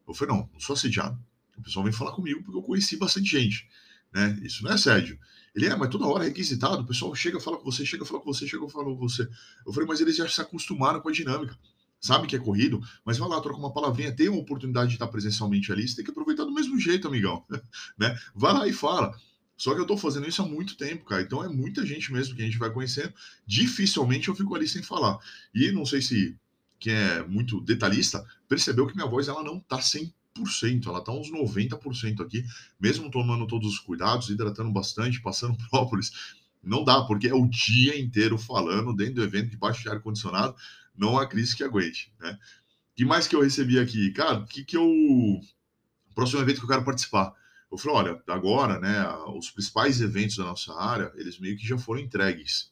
Eu 0.07 0.13
falei: 0.13 0.35
Não, 0.35 0.49
não 0.51 0.59
sou 0.59 0.73
assediado. 0.73 1.19
O 1.57 1.61
pessoal 1.61 1.83
vem 1.83 1.93
falar 1.93 2.11
comigo 2.11 2.43
porque 2.43 2.57
eu 2.57 2.63
conheci 2.63 2.97
bastante 2.97 3.29
gente. 3.29 3.67
Né? 4.13 4.39
Isso 4.43 4.63
não 4.63 4.71
é 4.71 4.73
assédio. 4.75 5.17
Ele 5.55 5.65
é, 5.65 5.75
mas 5.75 5.89
toda 5.89 6.07
hora 6.07 6.23
é 6.23 6.27
requisitado, 6.27 6.81
o 6.81 6.85
pessoal 6.85 7.13
chega, 7.13 7.39
fala 7.39 7.57
com 7.57 7.65
você, 7.65 7.85
chega, 7.85 8.05
fala 8.05 8.21
com 8.21 8.33
você, 8.33 8.47
chega, 8.47 8.67
fala 8.69 8.85
com 8.85 8.97
você. 8.97 9.27
Eu 9.65 9.73
falei, 9.73 9.87
mas 9.87 9.99
eles 9.99 10.15
já 10.15 10.27
se 10.27 10.39
acostumaram 10.39 11.01
com 11.01 11.09
a 11.09 11.11
dinâmica. 11.11 11.57
Sabe 11.99 12.25
que 12.25 12.35
é 12.35 12.39
corrido, 12.39 12.81
mas 13.05 13.17
vai 13.17 13.29
lá, 13.29 13.39
troca 13.41 13.59
uma 13.59 13.71
palavrinha, 13.71 14.15
tem 14.15 14.27
uma 14.27 14.39
oportunidade 14.39 14.89
de 14.89 14.95
estar 14.95 15.07
presencialmente 15.07 15.71
ali, 15.71 15.87
você 15.87 15.97
tem 15.97 16.05
que 16.05 16.09
aproveitar 16.09 16.45
do 16.45 16.53
mesmo 16.53 16.79
jeito, 16.79 17.07
amigão. 17.07 17.45
né? 17.99 18.17
Vai 18.33 18.53
lá 18.53 18.67
e 18.67 18.73
fala. 18.73 19.15
Só 19.61 19.75
que 19.75 19.79
eu 19.79 19.85
tô 19.85 19.95
fazendo 19.95 20.27
isso 20.27 20.41
há 20.41 20.45
muito 20.47 20.75
tempo, 20.75 21.05
cara. 21.05 21.21
Então 21.21 21.43
é 21.43 21.47
muita 21.47 21.85
gente 21.85 22.11
mesmo 22.11 22.35
que 22.35 22.41
a 22.41 22.45
gente 22.45 22.57
vai 22.57 22.71
conhecendo. 22.71 23.13
Dificilmente 23.45 24.27
eu 24.27 24.33
fico 24.33 24.55
ali 24.55 24.67
sem 24.67 24.81
falar. 24.81 25.19
E 25.53 25.71
não 25.71 25.85
sei 25.85 26.01
se 26.01 26.35
quem 26.79 26.91
é 26.91 27.23
muito 27.27 27.61
detalhista 27.61 28.25
percebeu 28.49 28.87
que 28.87 28.95
minha 28.95 29.05
voz 29.05 29.27
ela 29.27 29.43
não 29.43 29.59
tá 29.59 29.77
100%, 29.77 30.87
ela 30.87 30.99
tá 31.03 31.11
uns 31.11 31.31
90% 31.31 32.21
aqui, 32.21 32.43
mesmo 32.79 33.11
tomando 33.11 33.45
todos 33.45 33.73
os 33.73 33.77
cuidados, 33.77 34.31
hidratando 34.31 34.71
bastante, 34.71 35.21
passando 35.21 35.55
própolis. 35.69 36.11
Não 36.63 36.83
dá, 36.83 37.03
porque 37.03 37.27
é 37.27 37.35
o 37.35 37.47
dia 37.47 37.95
inteiro 37.99 38.39
falando 38.39 38.95
dentro 38.95 39.13
do 39.13 39.23
evento, 39.23 39.51
debaixo 39.51 39.83
de 39.83 39.89
ar-condicionado, 39.89 40.55
não 40.97 41.19
há 41.19 41.27
crise 41.27 41.55
que 41.55 41.63
aguente, 41.63 42.11
né? 42.19 42.35
que 42.95 43.05
mais 43.05 43.27
que 43.27 43.35
eu 43.35 43.43
recebi 43.43 43.77
aqui? 43.77 44.09
Cara, 44.09 44.43
que 44.43 44.65
que 44.65 44.75
eu... 44.75 45.39
Próximo 46.15 46.41
evento 46.41 46.57
que 46.57 46.65
eu 46.65 46.69
quero 46.69 46.83
participar 46.83 47.39
eu 47.71 47.77
falei, 47.77 47.97
olha, 47.97 48.23
agora, 48.27 48.79
né, 48.79 49.07
os 49.35 49.49
principais 49.49 50.01
eventos 50.01 50.35
da 50.35 50.43
nossa 50.43 50.73
área, 50.73 51.11
eles 51.15 51.39
meio 51.39 51.57
que 51.57 51.65
já 51.65 51.77
foram 51.77 52.01
entregues, 52.01 52.71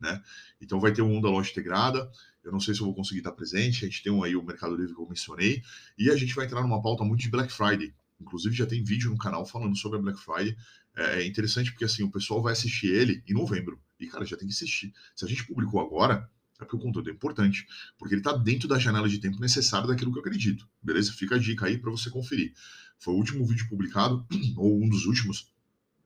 né? 0.00 0.22
Então 0.60 0.78
vai 0.78 0.92
ter 0.92 1.02
um 1.02 1.20
da 1.20 1.28
loja 1.28 1.50
integrada, 1.50 2.08
eu 2.44 2.52
não 2.52 2.60
sei 2.60 2.74
se 2.74 2.80
eu 2.80 2.86
vou 2.86 2.94
conseguir 2.94 3.18
estar 3.18 3.32
presente, 3.32 3.84
a 3.84 3.88
gente 3.88 4.02
tem 4.02 4.12
um 4.12 4.22
aí 4.22 4.36
o 4.36 4.42
Mercado 4.42 4.76
Livre 4.76 4.94
que 4.94 5.00
eu 5.00 5.08
mencionei, 5.08 5.62
e 5.98 6.10
a 6.10 6.16
gente 6.16 6.34
vai 6.34 6.46
entrar 6.46 6.62
numa 6.62 6.80
pauta 6.80 7.02
muito 7.02 7.20
de 7.20 7.28
Black 7.28 7.52
Friday. 7.52 7.92
Inclusive 8.20 8.54
já 8.54 8.66
tem 8.66 8.82
vídeo 8.84 9.10
no 9.10 9.18
canal 9.18 9.44
falando 9.44 9.76
sobre 9.76 9.98
a 9.98 10.02
Black 10.02 10.18
Friday. 10.20 10.56
É, 10.96 11.22
é 11.22 11.26
interessante 11.26 11.70
porque 11.72 11.84
assim, 11.84 12.02
o 12.02 12.10
pessoal 12.10 12.40
vai 12.40 12.52
assistir 12.52 12.86
ele 12.86 13.22
em 13.28 13.34
novembro. 13.34 13.80
E, 13.98 14.06
cara, 14.06 14.24
já 14.24 14.36
tem 14.36 14.46
que 14.46 14.54
assistir. 14.54 14.92
Se 15.14 15.24
a 15.24 15.28
gente 15.28 15.46
publicou 15.46 15.80
agora, 15.80 16.30
é 16.60 16.64
porque 16.64 16.76
o 16.76 16.78
conteúdo 16.78 17.10
é 17.10 17.12
importante, 17.12 17.66
porque 17.98 18.14
ele 18.14 18.20
está 18.20 18.32
dentro 18.32 18.66
da 18.66 18.78
janela 18.78 19.08
de 19.08 19.18
tempo 19.18 19.38
necessária 19.38 19.86
daquilo 19.86 20.12
que 20.12 20.18
eu 20.18 20.22
acredito. 20.22 20.68
Beleza? 20.82 21.12
Fica 21.12 21.34
a 21.34 21.38
dica 21.38 21.66
aí 21.66 21.78
para 21.78 21.90
você 21.90 22.08
conferir. 22.08 22.54
Foi 22.98 23.14
o 23.14 23.16
último 23.16 23.46
vídeo 23.46 23.68
publicado, 23.68 24.26
ou 24.56 24.82
um 24.82 24.88
dos 24.88 25.06
últimos, 25.06 25.52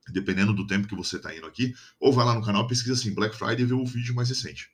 dependendo 0.08 0.52
do 0.52 0.66
tempo 0.66 0.88
que 0.88 0.94
você 0.94 1.16
está 1.16 1.34
indo 1.34 1.46
aqui, 1.46 1.74
ou 1.98 2.12
vai 2.12 2.24
lá 2.24 2.34
no 2.34 2.44
canal, 2.44 2.66
pesquisa 2.66 2.94
assim, 2.94 3.14
Black 3.14 3.36
Friday 3.36 3.62
e 3.62 3.64
vê 3.64 3.74
o 3.74 3.86
vídeo 3.86 4.14
mais 4.14 4.28
recente. 4.28 4.70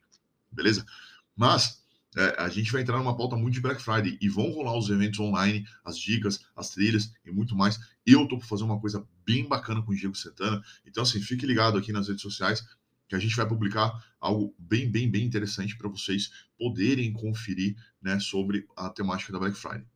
Beleza? 0.50 0.86
Mas 1.34 1.82
é, 2.16 2.34
a 2.38 2.48
gente 2.48 2.72
vai 2.72 2.80
entrar 2.80 2.96
numa 2.96 3.14
pauta 3.14 3.36
muito 3.36 3.54
de 3.54 3.60
Black 3.60 3.82
Friday 3.82 4.16
e 4.20 4.28
vão 4.28 4.50
rolar 4.50 4.76
os 4.76 4.88
eventos 4.88 5.20
online, 5.20 5.66
as 5.84 5.98
dicas, 5.98 6.40
as 6.56 6.70
trilhas 6.70 7.12
e 7.24 7.30
muito 7.30 7.54
mais. 7.54 7.78
Eu 8.06 8.26
tô 8.26 8.38
por 8.38 8.46
fazer 8.46 8.64
uma 8.64 8.80
coisa 8.80 9.06
bem 9.24 9.46
bacana 9.46 9.82
com 9.82 9.92
o 9.92 9.94
Diego 9.94 10.14
Santana. 10.14 10.62
Então, 10.86 11.02
assim, 11.02 11.20
fique 11.20 11.44
ligado 11.44 11.76
aqui 11.76 11.92
nas 11.92 12.08
redes 12.08 12.22
sociais 12.22 12.64
que 13.08 13.14
a 13.14 13.18
gente 13.18 13.36
vai 13.36 13.46
publicar 13.46 13.92
algo 14.18 14.54
bem, 14.58 14.90
bem, 14.90 15.10
bem 15.10 15.24
interessante 15.24 15.76
para 15.76 15.88
vocês 15.88 16.30
poderem 16.58 17.12
conferir 17.12 17.76
né, 18.00 18.18
sobre 18.18 18.66
a 18.76 18.88
temática 18.88 19.32
da 19.32 19.38
Black 19.38 19.56
Friday. 19.56 19.86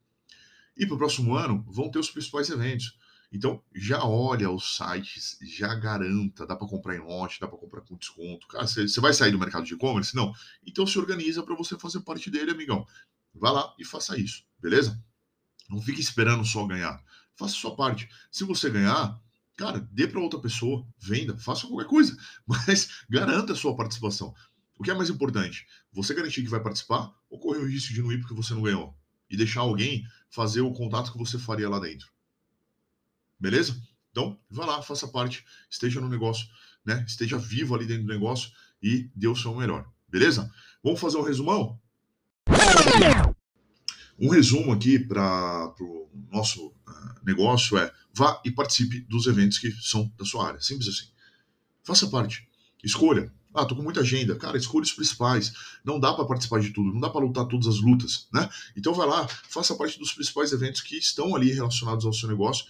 E 0.81 0.87
para 0.87 0.95
o 0.95 0.99
próximo 0.99 1.35
ano 1.35 1.63
vão 1.69 1.91
ter 1.91 1.99
os 1.99 2.11
principais 2.11 2.49
eventos. 2.49 2.97
Então, 3.31 3.63
já 3.75 4.03
olha 4.03 4.51
os 4.51 4.79
sites, 4.79 5.37
já 5.43 5.75
garanta, 5.75 6.47
dá 6.47 6.57
para 6.57 6.67
comprar 6.67 6.97
em 6.97 7.01
lote, 7.01 7.39
dá 7.39 7.47
para 7.47 7.59
comprar 7.59 7.83
com 7.83 7.99
desconto. 7.99 8.49
Cara, 8.49 8.67
você 8.67 8.99
vai 8.99 9.13
sair 9.13 9.31
do 9.31 9.39
mercado 9.39 9.67
de 9.67 9.75
e-commerce? 9.75 10.17
Não. 10.17 10.33
Então 10.67 10.87
se 10.87 10.99
organiza 10.99 11.43
para 11.43 11.55
você 11.55 11.79
fazer 11.79 12.01
parte 12.01 12.31
dele, 12.31 12.53
amigão. 12.53 12.87
Vá 13.35 13.51
lá 13.51 13.75
e 13.79 13.85
faça 13.85 14.19
isso, 14.19 14.43
beleza? 14.59 14.99
Não 15.69 15.83
fique 15.83 16.01
esperando 16.01 16.47
só 16.47 16.67
ganhar. 16.67 16.99
Faça 17.37 17.53
sua 17.53 17.77
parte. 17.77 18.09
Se 18.33 18.43
você 18.43 18.71
ganhar, 18.71 19.21
cara, 19.59 19.87
dê 19.93 20.09
para 20.09 20.19
outra 20.19 20.41
pessoa, 20.41 20.89
venda, 20.99 21.37
faça 21.37 21.67
qualquer 21.67 21.89
coisa, 21.89 22.17
mas 22.49 23.05
garanta 23.09 23.53
a 23.53 23.57
sua 23.57 23.77
participação. 23.77 24.35
O 24.77 24.83
que 24.83 24.91
é 24.91 24.95
mais 24.95 25.11
importante? 25.11 25.67
Você 25.93 26.15
garantir 26.15 26.43
que 26.43 26.49
vai 26.49 26.63
participar 26.63 27.15
ou 27.29 27.39
correr 27.39 27.59
o 27.59 27.69
risco 27.69 27.93
de 27.93 28.03
não 28.03 28.11
ir 28.11 28.19
porque 28.19 28.35
você 28.35 28.55
não 28.55 28.63
ganhou? 28.63 28.99
E 29.31 29.37
deixar 29.37 29.61
alguém 29.61 30.05
fazer 30.29 30.61
o 30.61 30.73
contato 30.73 31.13
que 31.13 31.19
você 31.19 31.39
faria 31.39 31.69
lá 31.69 31.79
dentro. 31.79 32.09
Beleza? 33.39 33.81
Então, 34.11 34.39
vá 34.51 34.67
lá, 34.67 34.83
faça 34.83 35.07
parte, 35.07 35.45
esteja 35.71 36.01
no 36.01 36.09
negócio, 36.09 36.47
né? 36.85 37.05
Esteja 37.07 37.39
vivo 37.39 37.75
ali 37.75 37.87
dentro 37.87 38.05
do 38.05 38.13
negócio 38.13 38.51
e 38.83 39.09
dê 39.15 39.29
o 39.29 39.37
seu 39.37 39.55
melhor. 39.55 39.89
Beleza? 40.09 40.51
Vamos 40.83 41.01
fazer 41.01 41.17
um 41.19 41.23
resumão? 41.23 41.81
Um 44.19 44.29
resumo 44.29 44.73
aqui 44.73 44.99
para 44.99 45.75
o 45.81 46.11
nosso 46.31 46.67
uh, 46.69 47.25
negócio 47.25 47.79
é 47.79 47.91
vá 48.13 48.41
e 48.45 48.51
participe 48.51 49.01
dos 49.01 49.27
eventos 49.27 49.59
que 49.59 49.71
são 49.73 50.13
da 50.19 50.25
sua 50.25 50.49
área. 50.49 50.61
Simples 50.61 50.89
assim. 50.89 51.09
Faça 51.83 52.07
parte. 52.09 52.47
Escolha. 52.85 53.33
Ah, 53.55 53.65
tô 53.65 53.75
com 53.75 53.83
muita 53.83 54.01
agenda. 54.01 54.37
Cara, 54.37 54.57
escolha 54.57 54.85
os 54.85 54.93
principais. 54.93 55.53
Não 55.85 55.99
dá 55.99 56.13
para 56.15 56.25
participar 56.25 56.61
de 56.61 56.71
tudo, 56.71 56.93
não 56.93 57.01
dá 57.01 57.11
para 57.11 57.25
lutar 57.25 57.47
todas 57.47 57.67
as 57.67 57.81
lutas, 57.81 58.29
né? 58.33 58.49
Então 58.77 58.95
vai 58.95 59.07
lá, 59.07 59.27
faça 59.49 59.75
parte 59.75 59.99
dos 59.99 60.13
principais 60.13 60.53
eventos 60.53 60.81
que 60.81 60.97
estão 60.97 61.35
ali 61.35 61.53
relacionados 61.53 62.05
ao 62.05 62.13
seu 62.13 62.29
negócio 62.29 62.65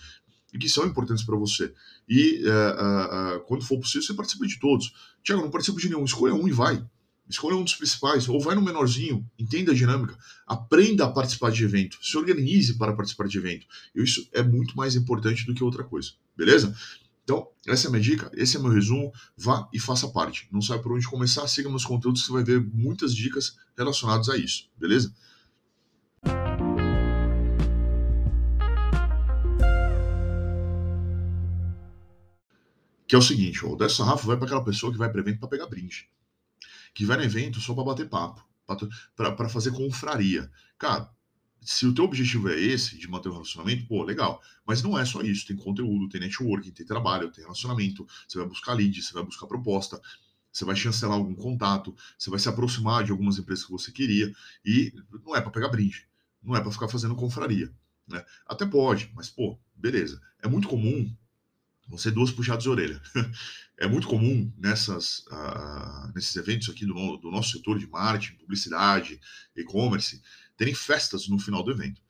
e 0.53 0.59
que 0.59 0.69
são 0.69 0.87
importantes 0.87 1.25
para 1.25 1.37
você. 1.37 1.73
E 2.09 2.43
uh, 2.45 3.37
uh, 3.37 3.41
quando 3.41 3.65
for 3.65 3.79
possível, 3.79 4.03
você 4.03 4.15
participa 4.15 4.47
de 4.47 4.59
todos. 4.59 4.93
Tiago, 5.23 5.43
não 5.43 5.51
participo 5.51 5.79
de 5.79 5.89
nenhum, 5.89 6.05
escolha 6.05 6.35
um 6.35 6.49
e 6.49 6.53
vai. 6.53 6.85
Escolha 7.29 7.55
um 7.55 7.63
dos 7.63 7.77
principais, 7.77 8.29
ou 8.29 8.41
vai 8.41 8.57
no 8.57 8.63
menorzinho, 8.63 9.25
entenda 9.39 9.71
a 9.71 9.75
dinâmica, 9.75 10.19
aprenda 10.45 11.05
a 11.05 11.13
participar 11.13 11.53
de 11.53 11.63
evento, 11.63 11.97
se 12.03 12.17
organize 12.17 12.77
para 12.77 12.93
participar 12.93 13.29
de 13.29 13.39
evento. 13.39 13.67
Isso 13.95 14.29
é 14.33 14.43
muito 14.43 14.77
mais 14.77 14.97
importante 14.97 15.47
do 15.47 15.55
que 15.55 15.63
outra 15.63 15.85
coisa, 15.85 16.11
beleza? 16.37 16.75
Então, 17.31 17.49
essa 17.69 17.87
é 17.87 17.89
a 17.89 17.91
minha 17.93 18.03
dica, 18.03 18.29
esse 18.35 18.57
é 18.57 18.61
meu 18.61 18.73
resumo. 18.73 19.13
Vá 19.37 19.69
e 19.73 19.79
faça 19.79 20.09
parte. 20.09 20.49
Não 20.51 20.61
sabe 20.61 20.83
por 20.83 20.93
onde 20.93 21.07
começar, 21.07 21.47
siga 21.47 21.69
meus 21.69 21.85
conteúdos, 21.85 22.27
você 22.27 22.33
vai 22.33 22.43
ver 22.43 22.61
muitas 22.61 23.15
dicas 23.15 23.57
relacionadas 23.79 24.29
a 24.29 24.37
isso, 24.37 24.69
beleza? 24.77 25.15
Que 33.07 33.15
é 33.15 33.19
o 33.19 33.23
seguinte, 33.23 33.65
o 33.65 33.77
dessa 33.77 34.03
Rafa 34.03 34.27
vai 34.27 34.37
para 34.37 34.47
aquela 34.47 34.65
pessoa 34.65 34.91
que 34.91 34.99
vai 34.99 35.09
para 35.09 35.21
evento 35.21 35.39
para 35.39 35.49
pegar 35.49 35.69
brinde. 35.69 36.11
Que 36.93 37.05
vai 37.05 37.17
no 37.17 37.23
evento 37.23 37.61
só 37.61 37.75
para 37.75 37.85
bater 37.85 38.09
papo, 38.09 38.45
para 39.15 39.49
fazer 39.49 39.71
confraria. 39.71 40.51
Cara, 40.77 41.09
se 41.63 41.87
o 41.87 41.95
teu 41.95 42.05
objetivo 42.05 42.49
é 42.49 42.59
esse, 42.59 42.97
de 42.97 43.09
manter 43.09 43.29
o 43.29 43.33
relacionamento, 43.33 43.87
pô, 43.87 44.03
legal. 44.03 44.43
Mas 44.67 44.83
não 44.83 44.99
é 44.99 45.05
só 45.05 45.21
isso. 45.21 45.47
Tem 45.47 45.57
conteúdo, 45.57 46.09
tem 46.09 46.21
networking, 46.21 46.71
tem 46.71 46.87
trabalho, 46.87 47.31
tem 47.31 47.45
relacionamento. 47.45 48.07
Você 48.27 48.39
vai 48.39 48.47
buscar 48.47 48.73
lead, 48.73 49.03
você 49.03 49.13
vai 49.13 49.23
buscar 49.23 49.47
proposta, 49.47 50.01
você 50.53 50.65
vai 50.65 50.75
chancelar 50.75 51.17
algum 51.17 51.35
contato, 51.35 51.95
você 52.19 52.31
vai 52.31 52.39
se 52.39 52.49
aproximar 52.49 53.05
de 53.05 53.11
algumas 53.11 53.39
empresas 53.39 53.65
que 53.65 53.71
você 53.71 53.93
queria. 53.93 54.33
E 54.65 54.93
não 55.25 55.37
é 55.37 55.41
para 55.41 55.51
pegar 55.51 55.69
brinde. 55.69 56.09
Não 56.43 56.57
é 56.57 56.61
para 56.61 56.73
ficar 56.73 56.89
fazendo 56.89 57.15
confraria. 57.15 57.71
Né? 58.09 58.25
Até 58.47 58.65
pode, 58.65 59.13
mas, 59.15 59.29
pô, 59.29 59.59
beleza. 59.75 60.21
É 60.43 60.49
muito 60.49 60.67
comum 60.67 61.15
ser 61.99 62.13
duas 62.13 62.31
puxadas 62.31 62.63
de 62.63 62.71
orelha. 62.71 63.01
É 63.83 63.87
muito 63.87 64.09
comum 64.09 64.53
nessas, 64.59 65.21
uh, 65.29 66.13
nesses 66.15 66.37
eventos 66.37 66.69
aqui 66.69 66.85
do, 66.85 67.17
do, 67.17 67.31
nosso 67.31 67.53
setor 67.53 67.79
de 67.79 67.87
marketing, 67.87 68.37
publicidade, 68.37 69.19
e-commerce, 69.57 70.21
terem 70.61 70.75
festas 70.75 71.27
no 71.27 71.39
final 71.39 71.63
do 71.63 71.71
evento. 71.71 72.03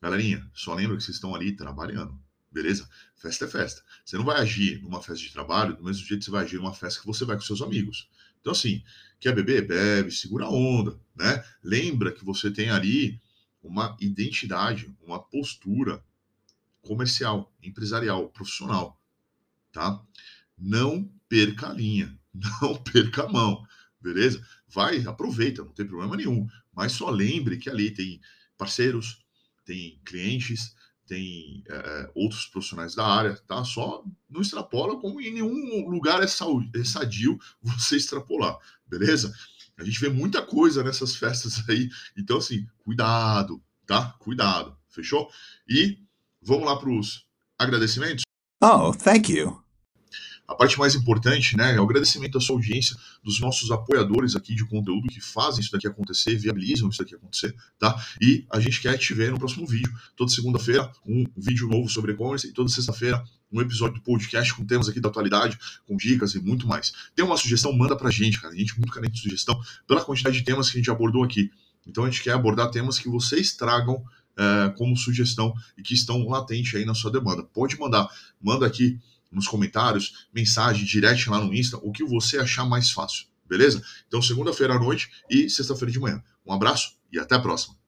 Galerinha, 0.00 0.50
só 0.52 0.74
lembra 0.74 0.96
que 0.96 1.04
vocês 1.04 1.14
estão 1.14 1.36
ali 1.36 1.54
trabalhando, 1.54 2.20
beleza? 2.50 2.90
Festa 3.14 3.44
é 3.44 3.48
festa. 3.48 3.80
Você 4.04 4.16
não 4.16 4.24
vai 4.24 4.40
agir 4.40 4.82
numa 4.82 5.00
festa 5.00 5.24
de 5.24 5.32
trabalho 5.32 5.76
do 5.76 5.84
mesmo 5.84 6.04
jeito 6.04 6.18
que 6.18 6.24
você 6.24 6.30
vai 6.32 6.44
agir 6.44 6.56
numa 6.56 6.74
festa 6.74 7.00
que 7.00 7.06
você 7.06 7.24
vai 7.24 7.36
com 7.36 7.42
seus 7.42 7.62
amigos. 7.62 8.10
Então, 8.40 8.50
assim, 8.50 8.82
quer 9.20 9.32
beber? 9.32 9.68
Bebe, 9.68 10.10
segura 10.10 10.46
a 10.46 10.50
onda, 10.50 10.98
né? 11.14 11.44
Lembra 11.62 12.10
que 12.10 12.24
você 12.24 12.50
tem 12.50 12.70
ali 12.70 13.20
uma 13.62 13.96
identidade, 14.00 14.92
uma 15.00 15.22
postura 15.22 16.04
comercial, 16.80 17.54
empresarial, 17.62 18.28
profissional 18.30 19.00
tá? 19.70 20.04
Não 20.58 21.08
perca 21.28 21.70
a 21.70 21.72
linha, 21.72 22.18
não 22.34 22.74
perca 22.82 23.22
a 23.22 23.28
mão, 23.28 23.64
beleza? 24.00 24.44
Vai, 24.68 25.04
aproveita, 25.06 25.64
não 25.64 25.72
tem 25.72 25.86
problema 25.86 26.16
nenhum, 26.16 26.48
mas 26.72 26.92
só 26.92 27.10
lembre 27.10 27.58
que 27.58 27.68
ali 27.68 27.90
tem 27.90 28.20
parceiros, 28.56 29.18
tem 29.64 30.00
clientes, 30.04 30.74
tem 31.06 31.62
é, 31.68 32.10
outros 32.14 32.46
profissionais 32.46 32.94
da 32.94 33.06
área, 33.06 33.36
tá? 33.46 33.64
Só 33.64 34.04
não 34.30 34.40
extrapola 34.40 34.98
como 35.00 35.20
em 35.20 35.32
nenhum 35.32 35.88
lugar 35.88 36.20
é, 36.20 36.24
é 36.24 36.84
sadio 36.84 37.38
você 37.62 37.96
extrapolar, 37.96 38.58
beleza? 38.86 39.32
A 39.76 39.84
gente 39.84 40.00
vê 40.00 40.08
muita 40.08 40.42
coisa 40.42 40.82
nessas 40.82 41.16
festas 41.16 41.62
aí, 41.68 41.88
então 42.16 42.38
assim, 42.38 42.66
cuidado, 42.78 43.62
tá? 43.86 44.14
Cuidado, 44.18 44.76
fechou? 44.88 45.28
E 45.68 45.98
vamos 46.40 46.66
lá 46.66 46.76
para 46.76 46.90
os 46.90 47.26
agradecimentos? 47.58 48.22
Oh, 48.62 48.92
thank 48.92 49.32
you. 49.32 49.62
A 50.52 50.54
parte 50.54 50.78
mais 50.78 50.94
importante, 50.94 51.56
né, 51.56 51.74
é 51.74 51.80
o 51.80 51.84
agradecimento 51.84 52.36
à 52.36 52.40
sua 52.40 52.56
audiência, 52.56 52.94
dos 53.24 53.40
nossos 53.40 53.70
apoiadores 53.70 54.36
aqui 54.36 54.54
de 54.54 54.66
conteúdo 54.66 55.08
que 55.08 55.18
fazem 55.18 55.60
isso 55.60 55.72
daqui 55.72 55.86
acontecer, 55.86 56.36
viabilizam 56.36 56.90
isso 56.90 56.98
daqui 56.98 57.14
acontecer, 57.14 57.56
tá? 57.78 57.98
E 58.20 58.44
a 58.50 58.60
gente 58.60 58.78
quer 58.82 58.98
te 58.98 59.14
ver 59.14 59.30
no 59.30 59.38
próximo 59.38 59.66
vídeo. 59.66 59.90
Toda 60.14 60.30
segunda-feira, 60.30 60.92
um 61.06 61.24
vídeo 61.34 61.66
novo 61.68 61.88
sobre 61.88 62.12
e-commerce 62.12 62.46
e 62.46 62.52
toda 62.52 62.68
sexta-feira, 62.68 63.24
um 63.50 63.62
episódio 63.62 63.94
do 63.94 64.02
podcast 64.02 64.54
com 64.54 64.66
temas 64.66 64.90
aqui 64.90 65.00
da 65.00 65.08
atualidade, 65.08 65.58
com 65.86 65.96
dicas 65.96 66.34
e 66.34 66.40
muito 66.40 66.66
mais. 66.66 66.92
Tem 67.14 67.24
uma 67.24 67.38
sugestão, 67.38 67.72
manda 67.72 67.96
pra 67.96 68.10
gente, 68.10 68.38
cara. 68.38 68.52
A 68.52 68.56
gente 68.56 68.74
é 68.74 68.76
muito 68.76 68.92
carente 68.92 69.14
de 69.14 69.20
sugestão 69.20 69.58
pela 69.86 70.04
quantidade 70.04 70.36
de 70.36 70.44
temas 70.44 70.70
que 70.70 70.76
a 70.76 70.80
gente 70.80 70.90
abordou 70.90 71.24
aqui. 71.24 71.50
Então 71.86 72.04
a 72.04 72.10
gente 72.10 72.22
quer 72.22 72.32
abordar 72.32 72.70
temas 72.70 72.98
que 72.98 73.08
vocês 73.08 73.54
tragam 73.54 74.04
é, 74.36 74.68
como 74.76 74.96
sugestão 74.98 75.54
e 75.78 75.82
que 75.82 75.94
estão 75.94 76.28
latentes 76.28 76.74
aí 76.74 76.84
na 76.84 76.94
sua 76.94 77.10
demanda. 77.10 77.42
Pode 77.42 77.78
mandar, 77.78 78.06
manda 78.40 78.66
aqui 78.66 78.98
nos 79.32 79.48
comentários, 79.48 80.28
mensagem, 80.32 80.84
direct 80.84 81.28
lá 81.28 81.40
no 81.40 81.54
Insta, 81.54 81.78
o 81.78 81.90
que 81.90 82.04
você 82.04 82.38
achar 82.38 82.64
mais 82.64 82.90
fácil, 82.90 83.26
beleza? 83.48 83.82
Então, 84.06 84.20
segunda-feira 84.20 84.74
à 84.74 84.78
noite 84.78 85.10
e 85.30 85.48
sexta-feira 85.48 85.90
de 85.90 85.98
manhã. 85.98 86.22
Um 86.46 86.52
abraço 86.52 86.96
e 87.10 87.18
até 87.18 87.34
a 87.34 87.40
próxima. 87.40 87.81